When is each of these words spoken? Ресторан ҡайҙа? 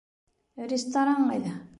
Ресторан 0.71 1.29
ҡайҙа? 1.33 1.53